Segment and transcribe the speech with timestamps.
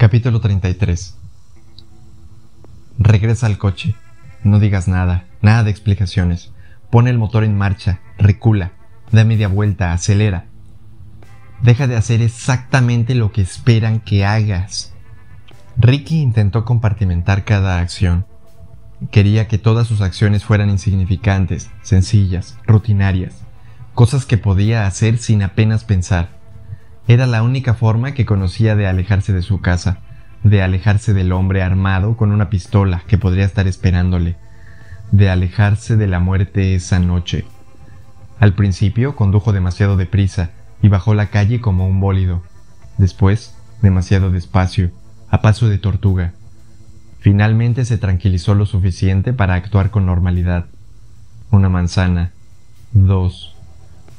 [0.00, 1.14] Capítulo 33
[2.96, 3.96] Regresa al coche.
[4.42, 6.52] No digas nada, nada de explicaciones.
[6.88, 8.72] Pone el motor en marcha, recula,
[9.12, 10.46] da media vuelta, acelera.
[11.62, 14.94] Deja de hacer exactamente lo que esperan que hagas.
[15.76, 18.24] Ricky intentó compartimentar cada acción.
[19.10, 23.42] Quería que todas sus acciones fueran insignificantes, sencillas, rutinarias,
[23.92, 26.39] cosas que podía hacer sin apenas pensar.
[27.08, 29.98] Era la única forma que conocía de alejarse de su casa,
[30.42, 34.36] de alejarse del hombre armado con una pistola que podría estar esperándole,
[35.10, 37.44] de alejarse de la muerte esa noche.
[38.38, 40.50] Al principio condujo demasiado deprisa
[40.82, 42.42] y bajó la calle como un bólido.
[42.96, 44.90] Después, demasiado despacio,
[45.28, 46.32] a paso de tortuga.
[47.18, 50.66] Finalmente se tranquilizó lo suficiente para actuar con normalidad.
[51.50, 52.32] Una manzana.
[52.92, 53.49] Dos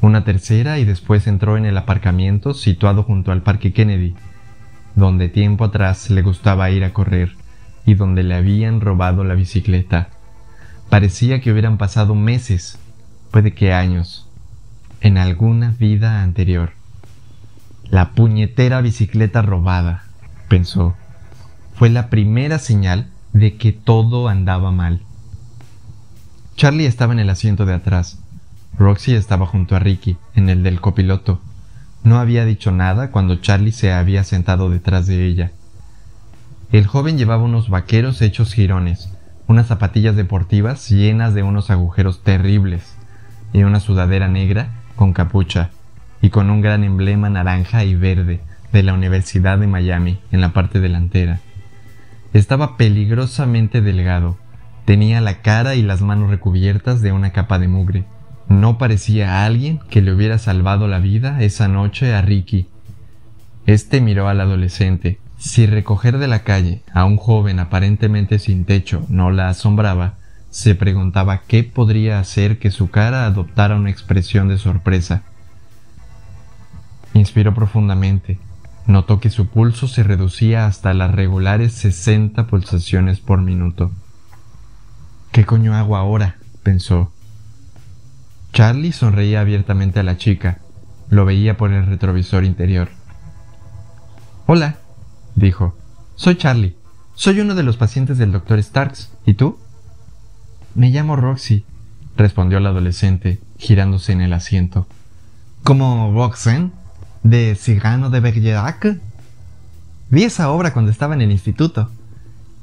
[0.02, 4.16] una tercera y después entró en el aparcamiento situado junto al Parque Kennedy,
[4.96, 7.36] donde tiempo atrás le gustaba ir a correr
[7.86, 10.10] y donde le habían robado la bicicleta.
[10.90, 12.80] Parecía que hubieran pasado meses,
[13.30, 14.28] puede que años,
[15.02, 16.72] en alguna vida anterior.
[17.90, 20.04] La puñetera bicicleta robada,
[20.48, 20.96] pensó,
[21.76, 25.02] fue la primera señal de que todo andaba mal.
[26.56, 28.21] Charlie estaba en el asiento de atrás,
[28.78, 31.42] Roxy estaba junto a Ricky, en el del copiloto.
[32.04, 35.52] No había dicho nada cuando Charlie se había sentado detrás de ella.
[36.72, 39.10] El joven llevaba unos vaqueros hechos jirones,
[39.48, 42.96] unas zapatillas deportivas llenas de unos agujeros terribles,
[43.54, 45.70] y una sudadera negra con capucha,
[46.22, 48.40] y con un gran emblema naranja y verde
[48.72, 51.40] de la Universidad de Miami en la parte delantera.
[52.34, 54.38] Estaba peligrosamente delgado,
[54.86, 58.06] tenía la cara y las manos recubiertas de una capa de mugre,
[58.52, 62.68] no parecía alguien que le hubiera salvado la vida esa noche a Ricky.
[63.66, 65.20] Este miró al adolescente.
[65.38, 70.16] Si recoger de la calle a un joven aparentemente sin techo no la asombraba,
[70.50, 75.24] se preguntaba qué podría hacer que su cara adoptara una expresión de sorpresa.
[77.14, 78.38] Inspiró profundamente.
[78.86, 83.92] Notó que su pulso se reducía hasta las regulares 60 pulsaciones por minuto.
[85.32, 86.36] ¿Qué coño hago ahora?
[86.64, 87.12] pensó.
[88.54, 90.60] Charlie sonreía abiertamente a la chica.
[91.10, 92.90] Lo veía por el retrovisor interior.
[94.46, 94.78] Hola,
[95.36, 95.78] dijo.
[96.16, 96.76] Soy Charlie.
[97.16, 99.12] Soy uno de los pacientes del doctor Starks.
[99.26, 99.58] ¿Y tú?
[100.76, 101.66] Me llamo Roxy,
[102.18, 104.88] respondió el adolescente, girándose en el asiento.
[105.64, 106.72] ¿Como Roxanne?
[107.24, 108.98] ¿De Cigano de Bergerac?
[110.10, 111.90] Vi esa obra cuando estaba en el instituto.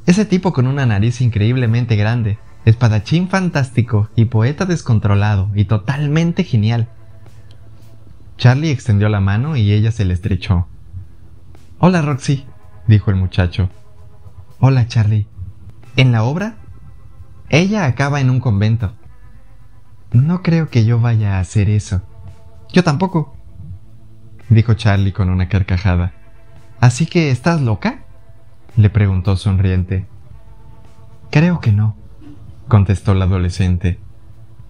[0.07, 6.89] Ese tipo con una nariz increíblemente grande, espadachín fantástico y poeta descontrolado y totalmente genial.
[8.37, 10.69] Charlie extendió la mano y ella se le estrechó.
[11.79, 12.47] Hola, Roxy,
[12.87, 13.69] dijo el muchacho.
[14.61, 15.27] Hola, Charlie.
[15.97, 16.57] ¿En la obra?
[17.49, 18.93] Ella acaba en un convento.
[20.13, 22.03] No creo que yo vaya a hacer eso.
[22.73, 23.37] Yo tampoco,
[24.49, 26.13] dijo Charlie con una carcajada.
[26.81, 28.05] ¿Así que estás loca?
[28.77, 30.07] le preguntó sonriente.
[31.31, 31.97] Creo que no,
[32.69, 33.99] contestó la adolescente.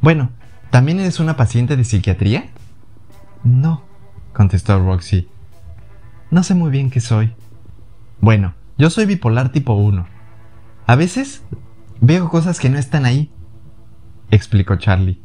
[0.00, 0.31] Bueno,
[0.70, 2.47] ¿también eres una paciente de psiquiatría?
[3.44, 3.84] No,
[4.32, 5.28] contestó Roxy.
[6.31, 7.34] No sé muy bien qué soy.
[8.20, 10.06] Bueno, yo soy bipolar tipo 1.
[10.87, 11.42] A veces
[12.00, 13.31] veo cosas que no están ahí,
[14.31, 15.20] explicó Charlie.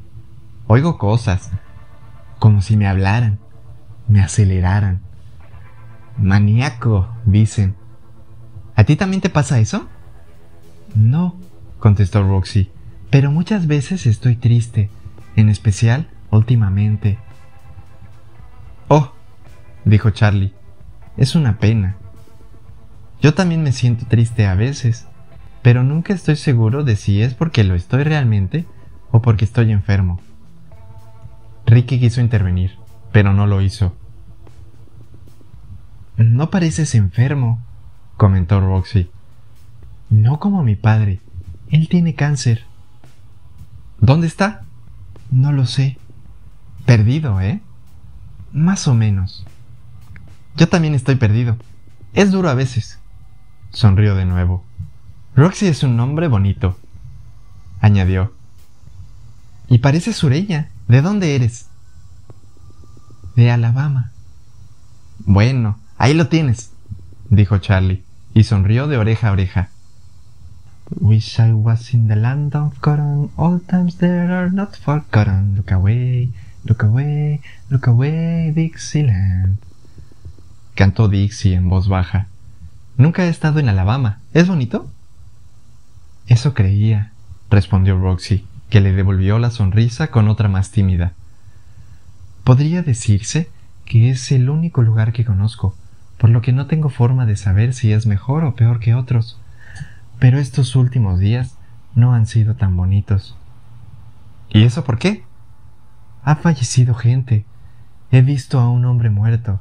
[0.67, 1.51] Oigo cosas,
[2.39, 3.39] como si me hablaran,
[4.07, 5.01] me aceleraran.
[6.17, 7.75] Maníaco, dicen.
[8.75, 9.87] ¿A ti también te pasa eso?
[10.95, 11.37] No,
[11.83, 12.71] contestó Roxy,
[13.09, 14.89] pero muchas veces estoy triste,
[15.35, 17.17] en especial últimamente.
[18.87, 19.11] Oh,
[19.83, 20.53] dijo Charlie,
[21.17, 21.97] es una pena.
[23.21, 25.07] Yo también me siento triste a veces,
[25.61, 28.65] pero nunca estoy seguro de si es porque lo estoy realmente
[29.11, 30.21] o porque estoy enfermo.
[31.65, 32.77] Ricky quiso intervenir,
[33.11, 33.93] pero no lo hizo.
[36.15, 37.61] No pareces enfermo,
[38.15, 39.11] comentó Roxy.
[40.09, 41.19] No como mi padre,
[41.73, 42.65] él tiene cáncer.
[43.99, 44.61] ¿Dónde está?
[45.31, 45.97] No lo sé.
[46.85, 47.61] Perdido, ¿eh?
[48.51, 49.43] Más o menos.
[50.55, 51.57] Yo también estoy perdido.
[52.13, 52.99] Es duro a veces.
[53.71, 54.63] Sonrió de nuevo.
[55.35, 56.77] Roxy es un nombre bonito,
[57.81, 58.35] añadió.
[59.67, 60.69] Y parece sureña.
[60.87, 61.69] ¿De dónde eres?
[63.35, 64.11] De Alabama.
[65.25, 66.71] Bueno, ahí lo tienes,
[67.31, 68.03] dijo Charlie,
[68.35, 69.69] y sonrió de oreja a oreja.
[70.99, 75.55] Wish I was in the land of cotton, all times there are not forgotten.
[75.55, 76.29] Look away,
[76.65, 79.57] look away, look away, Dixieland.
[80.75, 82.27] Cantó Dixie en voz baja.
[82.97, 84.19] Nunca he estado en Alabama.
[84.33, 84.89] ¿Es bonito?
[86.27, 87.11] Eso creía,
[87.49, 91.13] respondió Roxy, que le devolvió la sonrisa con otra más tímida.
[92.43, 93.49] Podría decirse
[93.85, 95.75] que es el único lugar que conozco,
[96.17, 99.39] por lo que no tengo forma de saber si es mejor o peor que otros.
[100.23, 101.57] Pero estos últimos días
[101.95, 103.35] no han sido tan bonitos.
[104.47, 105.25] ¿Y eso por qué?
[106.23, 107.45] Ha fallecido gente.
[108.09, 109.59] He visto a un hombre muerto.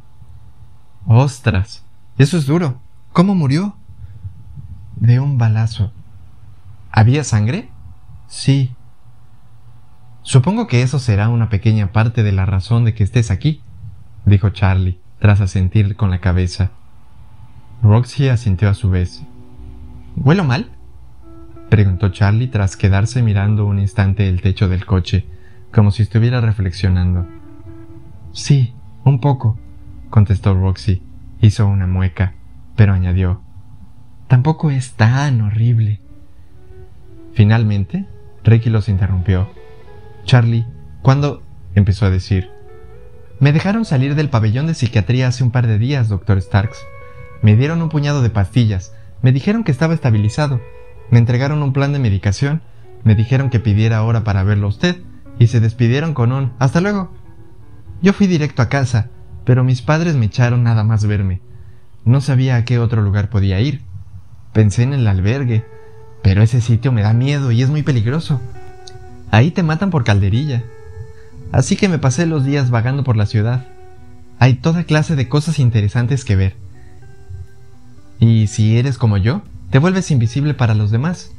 [1.04, 1.84] Ostras,
[2.16, 2.78] eso es duro.
[3.12, 3.74] ¿Cómo murió?
[4.94, 5.92] De un balazo.
[6.92, 7.68] ¿Había sangre?
[8.28, 8.72] Sí.
[10.22, 13.62] Supongo que eso será una pequeña parte de la razón de que estés aquí,
[14.26, 16.70] dijo Charlie, tras asentir con la cabeza.
[17.82, 19.24] Roxy asintió a su vez.
[20.16, 20.70] ¿Huelo mal?
[21.68, 25.26] preguntó Charlie tras quedarse mirando un instante el techo del coche,
[25.72, 27.26] como si estuviera reflexionando.
[28.32, 28.74] Sí,
[29.04, 29.58] un poco,
[30.10, 31.02] contestó Roxy.
[31.40, 32.34] Hizo una mueca
[32.76, 33.42] pero añadió,
[34.28, 36.00] tampoco es tan horrible.
[37.32, 38.06] Finalmente,
[38.44, 39.50] Ricky los interrumpió.
[40.24, 40.66] Charlie,
[41.02, 41.42] ¿cuándo?
[41.74, 42.50] empezó a decir.
[43.40, 46.78] Me dejaron salir del pabellón de psiquiatría hace un par de días, doctor Starks.
[47.40, 50.60] Me dieron un puñado de pastillas, me dijeron que estaba estabilizado,
[51.10, 52.62] me entregaron un plan de medicación,
[53.04, 55.02] me dijeron que pidiera hora para verlo a usted,
[55.38, 57.12] y se despidieron con un hasta luego.
[58.02, 59.10] Yo fui directo a casa,
[59.44, 61.40] pero mis padres me echaron nada más verme.
[62.04, 63.82] No sabía a qué otro lugar podía ir.
[64.52, 65.64] Pensé en el albergue,
[66.22, 68.40] pero ese sitio me da miedo y es muy peligroso.
[69.30, 70.64] Ahí te matan por calderilla.
[71.52, 73.66] Así que me pasé los días vagando por la ciudad.
[74.38, 76.56] Hay toda clase de cosas interesantes que ver.
[78.22, 81.32] Y si eres como yo, te vuelves invisible para los demás.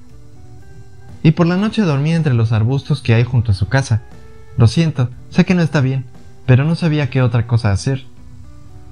[1.23, 4.01] Y por la noche dormí entre los arbustos que hay junto a su casa.
[4.57, 6.03] Lo siento, sé que no está bien,
[6.45, 8.03] pero no sabía qué otra cosa hacer.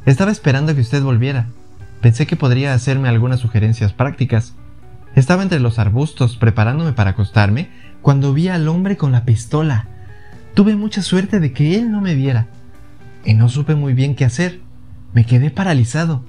[0.05, 1.47] Estaba esperando que usted volviera,
[1.99, 4.53] Pensé que podría hacerme algunas sugerencias prácticas.
[5.13, 7.69] Estaba entre los arbustos preparándome para acostarme
[8.01, 9.88] cuando vi al hombre con la pistola.
[10.55, 12.47] Tuve mucha suerte de que él no me viera.
[13.25, 14.61] Y no supe muy bien qué hacer.
[15.13, 16.23] Me quedé paralizado.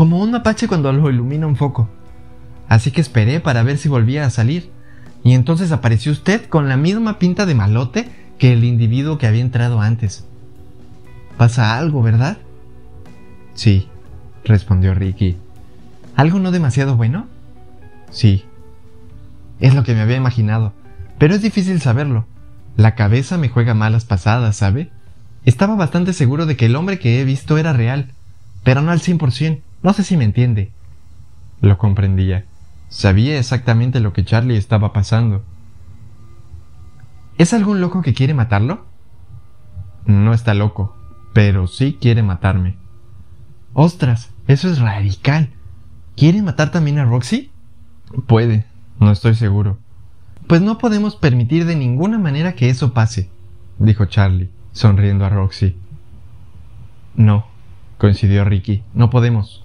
[0.00, 1.86] Como un mapache cuando lo ilumina un foco.
[2.70, 4.70] Así que esperé para ver si volvía a salir.
[5.22, 8.08] Y entonces apareció usted con la misma pinta de malote
[8.38, 10.24] que el individuo que había entrado antes.
[11.36, 12.38] Pasa algo, ¿verdad?
[13.52, 13.90] Sí,
[14.42, 15.36] respondió Ricky.
[16.16, 17.26] ¿Algo no demasiado bueno?
[18.10, 18.46] Sí.
[19.60, 20.72] Es lo que me había imaginado,
[21.18, 22.24] pero es difícil saberlo.
[22.74, 24.90] La cabeza me juega malas pasadas, ¿sabe?
[25.44, 28.12] Estaba bastante seguro de que el hombre que he visto era real,
[28.64, 30.72] pero no al 100%, no sé si me entiende.
[31.60, 32.44] Lo comprendía.
[32.88, 35.42] Sabía exactamente lo que Charlie estaba pasando.
[37.38, 38.84] ¿Es algún loco que quiere matarlo?
[40.04, 40.96] No está loco,
[41.32, 42.76] pero sí quiere matarme.
[43.72, 45.50] Ostras, eso es radical.
[46.16, 47.50] ¿Quiere matar también a Roxy?
[48.26, 48.66] Puede,
[48.98, 49.78] no estoy seguro.
[50.46, 53.30] Pues no podemos permitir de ninguna manera que eso pase,
[53.78, 55.76] dijo Charlie, sonriendo a Roxy.
[57.14, 57.46] No,
[57.98, 59.64] coincidió Ricky, no podemos.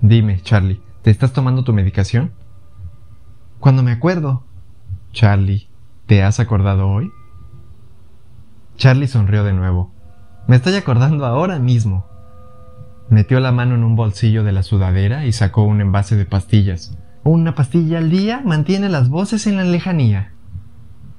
[0.00, 2.32] Dime, Charlie, ¿te estás tomando tu medicación?
[3.58, 4.44] Cuando me acuerdo.
[5.12, 5.68] Charlie,
[6.06, 7.10] ¿te has acordado hoy?
[8.76, 9.92] Charlie sonrió de nuevo.
[10.46, 12.06] Me estoy acordando ahora mismo.
[13.10, 16.96] Metió la mano en un bolsillo de la sudadera y sacó un envase de pastillas.
[17.24, 20.32] Una pastilla al día mantiene las voces en la lejanía,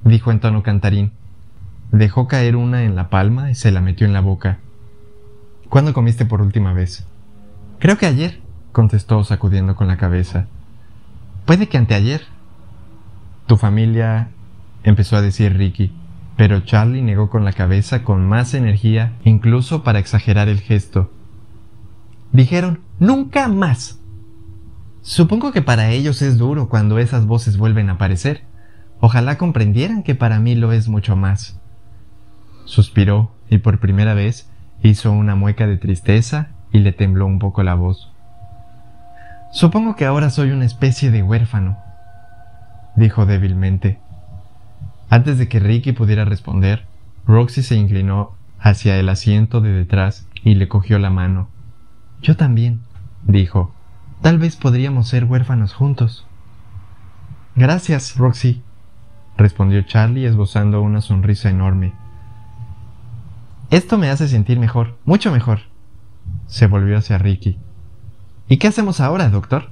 [0.05, 1.11] dijo en tono cantarín.
[1.91, 4.59] Dejó caer una en la palma y se la metió en la boca.
[5.67, 7.05] ¿Cuándo comiste por última vez?
[7.79, 8.39] Creo que ayer,
[8.71, 10.47] contestó sacudiendo con la cabeza.
[11.45, 12.21] Puede que anteayer.
[13.47, 14.29] Tu familia,
[14.83, 15.91] empezó a decir Ricky,
[16.37, 21.11] pero Charlie negó con la cabeza con más energía, incluso para exagerar el gesto.
[22.31, 23.99] Dijeron, nunca más.
[25.01, 28.43] Supongo que para ellos es duro cuando esas voces vuelven a aparecer.
[28.99, 31.59] Ojalá comprendieran que para mí lo es mucho más.
[32.65, 34.51] Suspiró y por primera vez
[34.83, 38.08] hizo una mueca de tristeza y le tembló un poco la voz.
[39.51, 41.77] Supongo que ahora soy una especie de huérfano,
[42.95, 43.99] dijo débilmente.
[45.09, 46.85] Antes de que Ricky pudiera responder,
[47.25, 51.49] Roxy se inclinó hacia el asiento de detrás y le cogió la mano.
[52.21, 52.81] Yo también,
[53.23, 53.73] dijo.
[54.21, 56.27] Tal vez podríamos ser huérfanos juntos.
[57.55, 58.61] Gracias, Roxy,
[59.37, 61.93] respondió Charlie esbozando una sonrisa enorme.
[63.71, 65.61] Esto me hace sentir mejor, mucho mejor.
[66.47, 67.59] Se volvió hacia Ricky.
[68.49, 69.69] ¿Y qué hacemos ahora, doctor?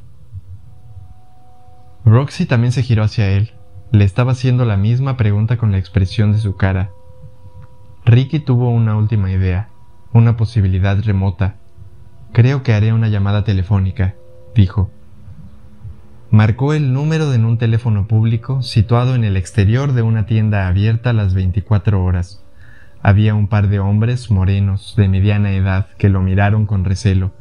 [2.05, 3.51] Roxy también se giró hacia él.
[3.91, 6.91] Le estaba haciendo la misma pregunta con la expresión de su cara.
[8.05, 9.69] Ricky tuvo una última idea,
[10.13, 11.55] una posibilidad remota,
[12.34, 14.15] Creo que haré una llamada telefónica.
[14.53, 14.91] dijo.
[16.29, 21.12] Marcó el número en un teléfono público situado en el exterior de una tienda abierta
[21.12, 22.43] a las 24 horas.
[23.01, 27.31] Había un par de hombres morenos de mediana edad que lo miraron con recelo.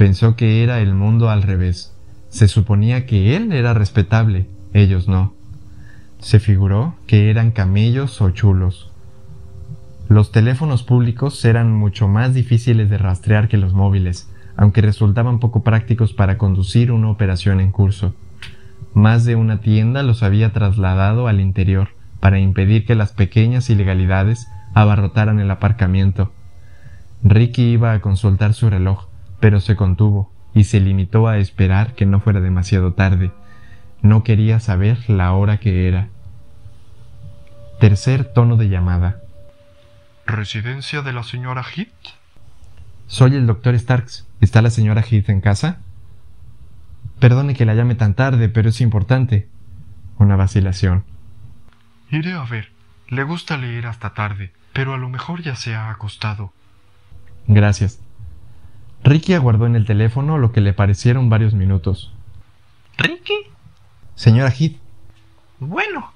[0.00, 1.94] Pensó que era el mundo al revés.
[2.30, 5.34] Se suponía que él era respetable, ellos no.
[6.20, 8.90] Se figuró que eran camellos o chulos.
[10.08, 14.26] Los teléfonos públicos eran mucho más difíciles de rastrear que los móviles,
[14.56, 18.14] aunque resultaban poco prácticos para conducir una operación en curso.
[18.94, 21.88] Más de una tienda los había trasladado al interior
[22.20, 26.32] para impedir que las pequeñas ilegalidades abarrotaran el aparcamiento.
[27.22, 29.09] Ricky iba a consultar su reloj,
[29.40, 33.32] pero se contuvo y se limitó a esperar que no fuera demasiado tarde.
[34.02, 36.08] No quería saber la hora que era.
[37.80, 39.20] Tercer tono de llamada.
[40.26, 42.14] ¿Residencia de la señora Heath?
[43.06, 44.26] Soy el doctor Starks.
[44.40, 45.78] ¿Está la señora Heath en casa?
[47.18, 49.48] Perdone que la llame tan tarde, pero es importante.
[50.18, 51.04] Una vacilación.
[52.10, 52.70] Iré a ver.
[53.08, 56.52] Le gusta leer hasta tarde, pero a lo mejor ya se ha acostado.
[57.48, 58.00] Gracias.
[59.02, 62.12] Ricky aguardó en el teléfono lo que le parecieron varios minutos.
[62.98, 63.34] ¿Ricky?
[64.14, 64.76] Señora Heath.
[65.58, 66.12] Bueno,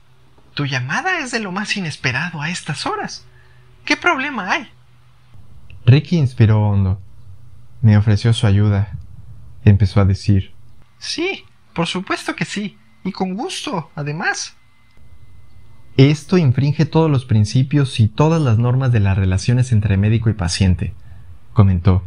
[0.54, 3.26] tu llamada es de lo más inesperado a estas horas.
[3.84, 4.68] ¿Qué problema hay?
[5.86, 7.00] Ricky inspiró hondo.
[7.82, 8.92] Me ofreció su ayuda.
[9.64, 10.52] Empezó a decir.
[10.98, 12.78] Sí, por supuesto que sí.
[13.04, 14.56] Y con gusto, además.
[15.96, 20.32] Esto infringe todos los principios y todas las normas de las relaciones entre médico y
[20.32, 20.94] paciente,
[21.52, 22.02] comentó.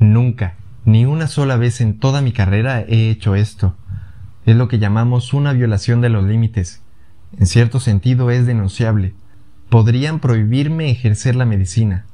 [0.00, 0.54] Nunca,
[0.84, 3.76] ni una sola vez en toda mi carrera he hecho esto.
[4.46, 6.82] Es lo que llamamos una violación de los límites.
[7.38, 9.14] En cierto sentido es denunciable.
[9.68, 12.06] Podrían prohibirme ejercer la medicina.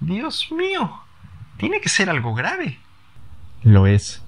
[0.00, 0.90] Dios mío.
[1.58, 2.78] Tiene que ser algo grave.
[3.62, 4.22] Lo es.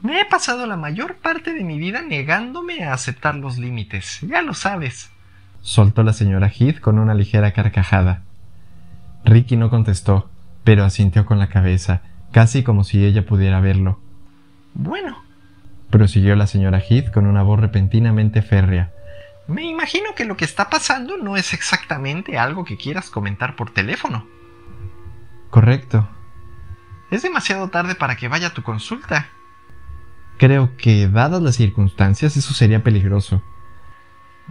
[0.00, 4.42] Me he pasado la mayor parte de mi vida negándome a aceptar los límites, ya
[4.42, 5.10] lo sabes.
[5.60, 8.22] Soltó la señora Heath con una ligera carcajada.
[9.24, 10.30] Ricky no contestó,
[10.68, 13.98] pero asintió con la cabeza, casi como si ella pudiera verlo.
[14.74, 15.24] Bueno,
[15.88, 18.92] prosiguió la señora Heath con una voz repentinamente férrea.
[19.46, 23.70] Me imagino que lo que está pasando no es exactamente algo que quieras comentar por
[23.70, 24.28] teléfono.
[25.48, 26.06] Correcto.
[27.10, 29.30] Es demasiado tarde para que vaya a tu consulta.
[30.36, 33.42] Creo que, dadas las circunstancias, eso sería peligroso.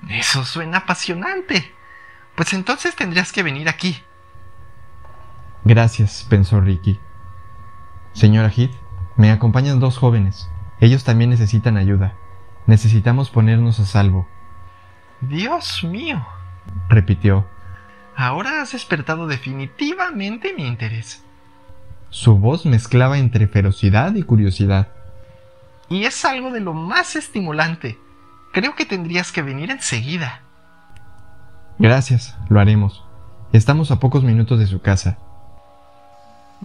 [0.10, 1.72] Eso suena apasionante.
[2.34, 4.02] Pues entonces tendrías que venir aquí.
[5.68, 6.98] Gracias, pensó Ricky.
[8.14, 8.72] Señora Heath,
[9.18, 10.50] me acompañan dos jóvenes.
[10.80, 12.16] Ellos también necesitan ayuda.
[12.68, 14.30] Necesitamos ponernos a salvo.
[15.20, 16.26] Dios mío,
[16.88, 17.46] repitió.
[18.16, 21.26] Ahora has despertado definitivamente mi interés.
[22.12, 24.88] Su voz mezclaba entre ferocidad y curiosidad.
[25.90, 28.00] Y es algo de lo más estimulante.
[28.54, 30.44] Creo que tendrías que venir enseguida.
[31.78, 33.04] Gracias, lo haremos.
[33.52, 35.18] Estamos a pocos minutos de su casa.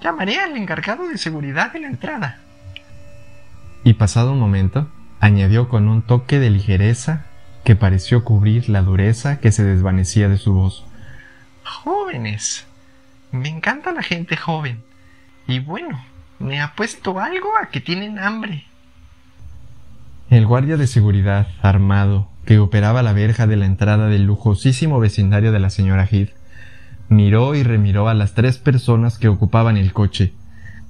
[0.01, 2.39] Llamaré al encargado de seguridad de la entrada.
[3.85, 4.89] Y pasado un momento,
[5.21, 7.27] añadió con un toque de ligereza
[7.65, 10.85] que pareció cubrir la dureza que se desvanecía de su voz.
[11.65, 12.67] Jóvenes.
[13.31, 14.83] Me encanta la gente joven.
[15.47, 16.05] Y bueno,
[16.39, 18.65] me ha puesto algo a que tienen hambre.
[20.29, 25.53] El guardia de seguridad, armado, que operaba la verja de la entrada del lujosísimo vecindario
[25.53, 26.31] de la señora Heath,
[27.09, 30.33] miró y remiró a las tres personas que ocupaban el coche,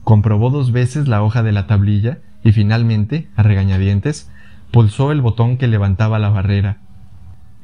[0.05, 4.31] comprobó dos veces la hoja de la tablilla y finalmente, a regañadientes,
[4.71, 6.79] pulsó el botón que levantaba la barrera.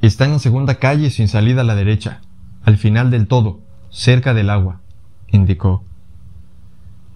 [0.02, 2.21] Está en la segunda calle sin salida a la derecha,
[2.64, 4.81] al final del todo, cerca del agua,
[5.28, 5.85] indicó.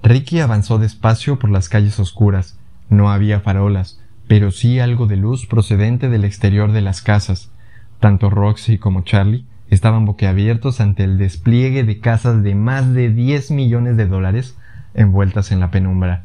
[0.02, 2.58] Ricky avanzó despacio por las calles oscuras.
[2.88, 7.52] No había farolas, pero sí algo de luz procedente del exterior de las casas.
[8.00, 13.50] Tanto Roxy como Charlie estaban boquiabiertos ante el despliegue de casas de más de diez
[13.50, 14.58] millones de dólares
[14.92, 16.24] envueltas en la penumbra.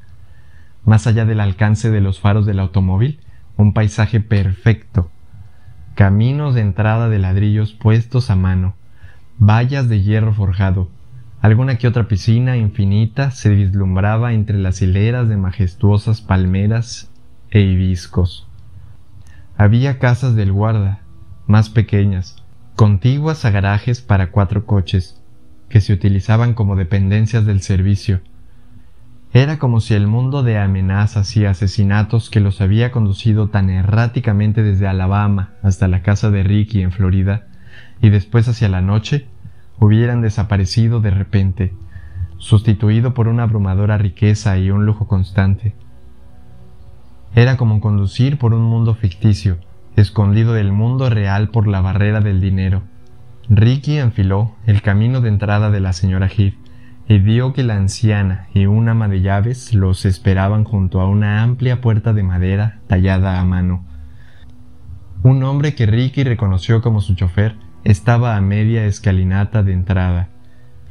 [0.83, 3.21] Más allá del alcance de los faros del automóvil,
[3.55, 5.09] un paisaje perfecto,
[5.95, 8.75] caminos de entrada de ladrillos puestos a mano,
[9.39, 10.91] vallas de hierro forjado,
[11.39, 17.09] alguna que otra piscina infinita se vislumbraba entre las hileras de majestuosas palmeras
[17.49, 18.45] e hibiscos.
[19.55, 20.99] Había casas del guarda,
[21.47, 22.43] más pequeñas,
[22.77, 25.19] contiguas a garajes para cuatro coches,
[25.67, 28.21] que se utilizaban como dependencias del servicio,
[29.33, 34.61] era como si el mundo de amenazas y asesinatos que los había conducido tan erráticamente
[34.61, 37.47] desde Alabama hasta la casa de Ricky en Florida,
[37.99, 39.27] y después hacia la noche,
[39.79, 41.73] hubieran desaparecido de repente,
[42.37, 45.73] sustituido por una abrumadora riqueza y un lujo constante.
[47.33, 49.57] Era como conducir por un mundo ficticio,
[49.97, 52.83] escondido del mundo real por la barrera del dinero.
[53.49, 56.53] Ricky enfiló el camino de entrada de la señora Heath
[57.09, 61.41] y vio que la anciana y un ama de llaves los esperaban junto a una
[61.41, 63.85] amplia puerta de madera tallada a mano.
[65.23, 70.29] Un hombre que Ricky reconoció como su chofer estaba a media escalinata de entrada.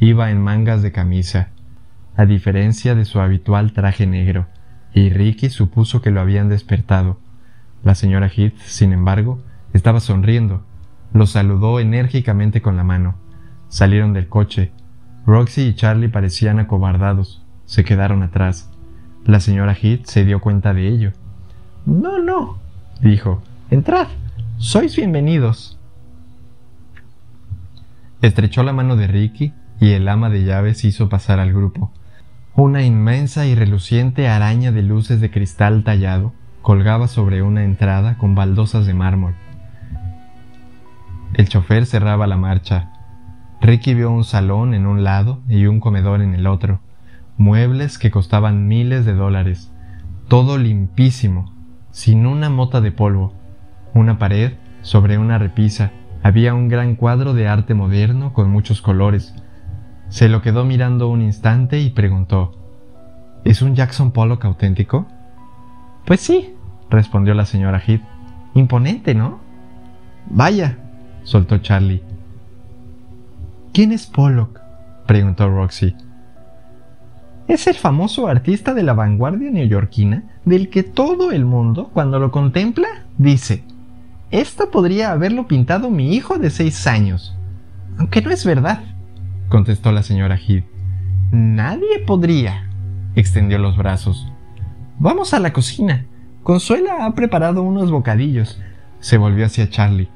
[0.01, 1.51] Iba en mangas de camisa,
[2.17, 4.47] a diferencia de su habitual traje negro,
[4.93, 7.21] y Ricky supuso que lo habían despertado.
[7.85, 9.41] La señora Heath, sin embargo,
[9.73, 10.65] estaba sonriendo.
[11.13, 13.17] Lo saludó enérgicamente con la mano.
[13.69, 14.73] Salieron del coche.
[15.27, 17.45] Roxy y Charlie parecían acobardados.
[17.65, 18.71] Se quedaron atrás.
[19.25, 21.13] La señora Heath se dio cuenta de ello.
[21.85, 22.59] No, no,
[23.01, 23.43] dijo.
[23.71, 24.09] Entrad.
[24.59, 25.79] Sois bienvenidos.
[28.23, 31.93] Estrechó la mano de Ricky y el ama de llaves hizo pasar al grupo.
[32.55, 36.33] Una inmensa y reluciente araña de luces de cristal tallado
[36.67, 39.37] colgaba sobre una entrada con baldosas de mármol.
[41.35, 42.91] El chofer cerraba la marcha.
[43.61, 46.81] Ricky vio un salón en un lado y un comedor en el otro,
[47.37, 49.73] muebles que costaban miles de dólares,
[50.27, 51.55] todo limpísimo,
[51.93, 53.33] sin una mota de polvo.
[53.95, 55.93] Una pared, sobre una repisa,
[56.25, 59.37] había un gran cuadro de arte moderno con muchos colores,
[60.09, 62.59] se lo quedó mirando un instante y preguntó,
[63.45, 65.07] ¿Es un Jackson Pollock auténtico?
[66.07, 66.56] Pues sí,
[66.91, 68.03] respondió la señora Heath.
[68.55, 69.41] Imponente, ¿no?
[70.31, 70.79] Vaya,
[71.23, 72.03] soltó Charlie.
[73.73, 74.61] ¿Quién es Pollock?
[75.07, 75.95] preguntó Roxy.
[77.49, 82.33] Es el famoso artista de la vanguardia neoyorquina del que todo el mundo, cuando lo
[82.33, 82.89] contempla,
[83.19, 83.63] dice,
[84.31, 87.37] esto podría haberlo pintado mi hijo de seis años.
[87.99, 88.81] Aunque no es verdad
[89.49, 90.65] contestó la señora Heath.
[91.31, 92.69] Nadie podría,
[93.15, 94.31] extendió los brazos.
[94.99, 96.07] Vamos a la cocina.
[96.47, 98.57] Consuela ha preparado unos bocadillos.
[99.01, 100.09] Se volvió hacia Charlie.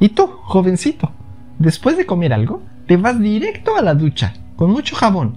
[0.00, 1.12] ¿Y tú, jovencito?
[1.60, 5.36] Después de comer algo, te vas directo a la ducha, con mucho jabón.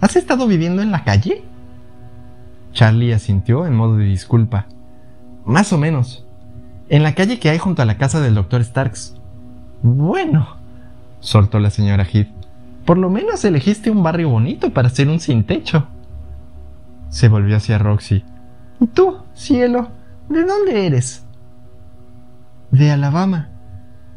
[0.00, 1.42] ¿Has estado viviendo en la calle?
[2.74, 4.66] Charlie asintió en modo de disculpa.
[5.44, 6.24] Más o menos.
[6.88, 9.16] En la calle que hay junto a la casa del doctor Starks.
[9.82, 10.46] Bueno,
[11.18, 12.30] soltó la señora Heath.
[12.84, 15.88] Por lo menos elegiste un barrio bonito para ser un sin techo.
[17.08, 18.22] Se volvió hacia Roxy.
[18.80, 19.88] ¿Y tú, cielo?
[20.28, 21.26] ¿De dónde eres?
[22.70, 23.48] De Alabama,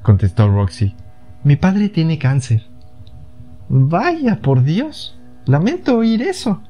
[0.01, 0.95] contestó Roxy.
[1.43, 2.63] Mi padre tiene cáncer.
[3.69, 5.17] Vaya, por Dios.
[5.45, 6.61] Lamento oír eso.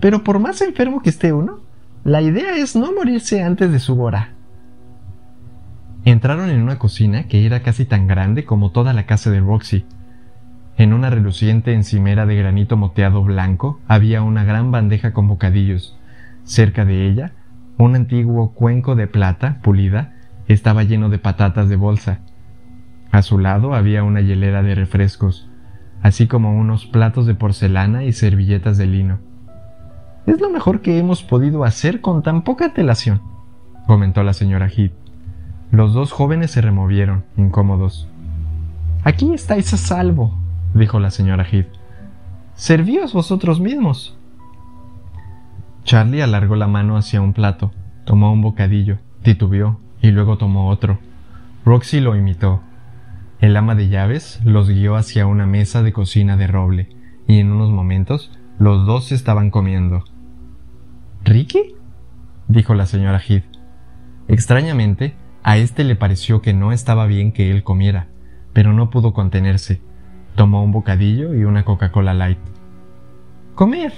[0.00, 1.60] Pero por más enfermo que esté uno,
[2.04, 4.30] la idea es no morirse antes de su hora.
[6.04, 9.86] Entraron en una cocina que era casi tan grande como toda la casa de Roxy.
[10.76, 15.98] En una reluciente encimera de granito moteado blanco había una gran bandeja con bocadillos.
[16.44, 17.32] Cerca de ella,
[17.78, 20.14] un antiguo cuenco de plata pulida
[20.46, 22.20] estaba lleno de patatas de bolsa.
[23.10, 25.48] A su lado había una hielera de refrescos,
[26.02, 29.18] así como unos platos de porcelana y servilletas de lino.
[30.26, 33.22] Es lo mejor que hemos podido hacer con tan poca telación,
[33.86, 34.92] comentó la señora Heath.
[35.70, 38.08] Los dos jóvenes se removieron, incómodos.
[39.02, 40.38] Aquí estáis a salvo,
[40.74, 41.68] dijo la señora Heath.
[42.54, 44.16] Servíos vosotros mismos.
[45.84, 47.72] Charlie alargó la mano hacia un plato,
[48.04, 50.98] tomó un bocadillo, titubeó y luego tomó otro.
[51.64, 52.60] Roxy lo imitó.
[53.40, 56.88] El ama de llaves los guió hacia una mesa de cocina de roble,
[57.26, 60.04] y en unos momentos los dos estaban comiendo.
[61.24, 61.74] ¿Ricky?
[62.48, 63.44] dijo la señora Heath.
[64.28, 68.08] Extrañamente, a éste le pareció que no estaba bien que él comiera,
[68.52, 69.80] pero no pudo contenerse
[70.34, 72.38] Tomó un bocadillo y una Coca-Cola Light.
[73.54, 73.92] Comer,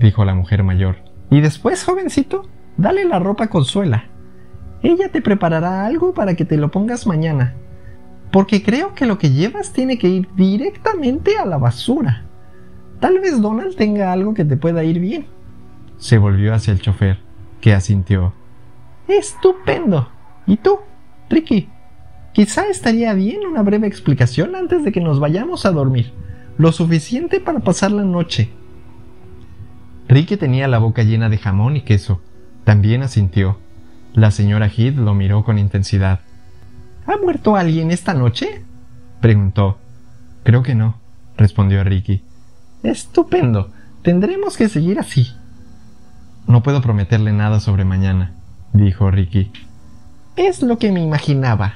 [0.00, 0.96] dijo la mujer mayor.
[1.30, 4.04] Y después, jovencito, dale la ropa a Consuela.
[4.82, 7.54] Ella te preparará algo para que te lo pongas mañana.
[8.30, 12.24] Porque creo que lo que llevas tiene que ir directamente a la basura.
[13.00, 15.26] Tal vez Donald tenga algo que te pueda ir bien.
[15.98, 17.18] Se volvió hacia el chofer,
[17.60, 18.32] que asintió.
[19.08, 20.08] Estupendo.
[20.46, 20.78] ¿Y tú,
[21.28, 21.68] Ricky?
[22.32, 26.12] Quizá estaría bien una breve explicación antes de que nos vayamos a dormir,
[26.56, 28.50] lo suficiente para pasar la noche.
[30.08, 32.20] Ricky tenía la boca llena de jamón y queso.
[32.64, 33.58] También asintió.
[34.14, 36.20] La señora Heath lo miró con intensidad.
[37.06, 38.62] ¿Ha muerto alguien esta noche?
[39.20, 39.78] preguntó.
[40.44, 40.96] Creo que no,
[41.36, 42.22] respondió Ricky.
[42.82, 43.70] Estupendo.
[44.02, 45.32] Tendremos que seguir así.
[46.46, 48.32] No puedo prometerle nada sobre mañana,
[48.72, 49.52] dijo Ricky.
[50.36, 51.74] Es lo que me imaginaba,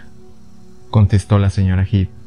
[0.91, 2.22] contestó la señora Heath.